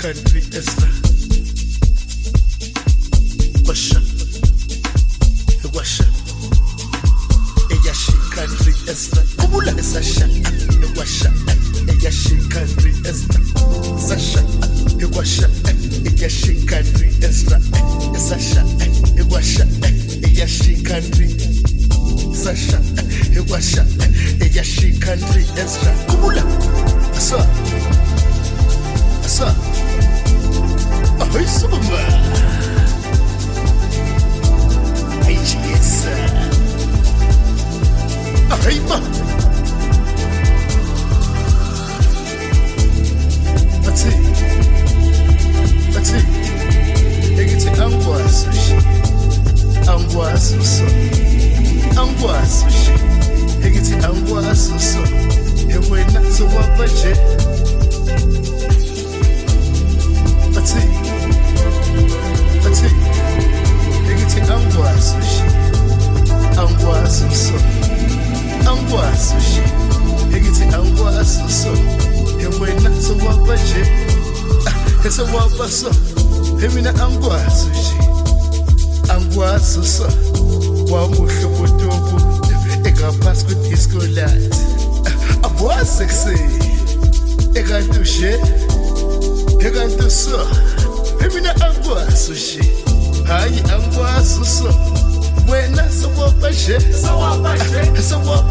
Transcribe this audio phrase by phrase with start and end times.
[0.00, 1.09] Country is.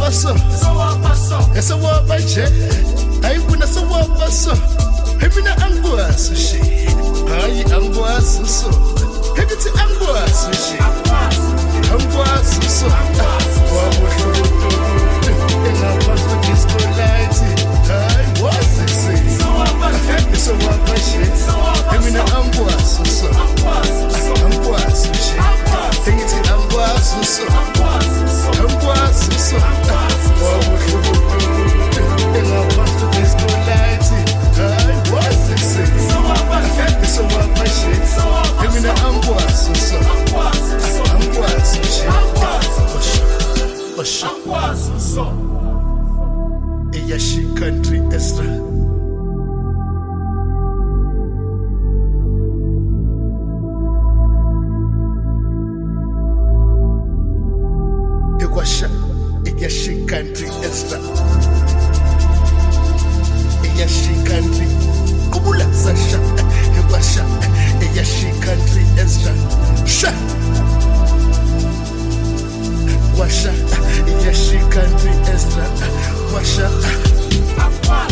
[0.09, 0.65] Sowapha so.
[0.65, 1.39] Sowapha so.
[1.59, 2.47] esewapha nje
[3.21, 4.53] hayi kuna sewapha so
[5.21, 6.59] emina angikwazi nje
[7.41, 8.69] hayi angikwazi so.
[9.41, 10.83] Ekithi angikwazi nje
[11.93, 12.85] angikwazi so.
[13.75, 17.35] Wabuhlubuhlubu engaphansi kwe-disco light
[17.87, 19.89] hayi wazi kuseni Sowapha
[28.49, 29.35] nje.
[29.35, 31.77] esewapha nje emina angikwazi so angikwazi nje engithi angikwazi so angikwazi so wabuhlubuhlubu
[32.37, 34.07] engaphansi kwe-disco light
[34.57, 37.97] hayi wazi kuseni esewapha nje
[38.65, 39.97] emina angikwazi so
[41.13, 42.03] angikwazi nje
[43.99, 45.25] Osha, osha.
[47.59, 48.68] Country Ezra.
[60.63, 60.99] Ezra.
[63.63, 64.67] Eyashi country.
[65.31, 66.19] Kubula Sasha.
[66.79, 67.23] Ekwasha,
[67.81, 69.33] Eyashi country Ezra.
[69.85, 70.11] Sha.
[73.17, 73.51] Washa,
[74.07, 75.65] Eyashi country Ezra.
[76.33, 78.08] Washa.